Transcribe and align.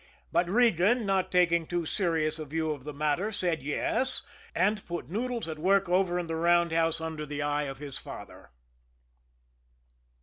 But 0.31 0.49
Regan, 0.49 1.05
not 1.05 1.31
taking 1.31 1.67
too 1.67 1.85
serious 1.85 2.39
a 2.39 2.45
view 2.45 2.71
of 2.71 2.85
the 2.85 2.91
matter, 2.91 3.31
said 3.31 3.61
yes, 3.61 4.23
and 4.55 4.83
put 4.87 5.11
Noodles 5.11 5.47
at 5.47 5.59
work 5.59 5.87
over 5.87 6.17
in 6.17 6.25
the 6.25 6.35
roundhouse 6.35 6.99
under 6.99 7.23
the 7.23 7.43
eye 7.43 7.65
of 7.65 7.77
his 7.77 7.99
father. 7.99 8.49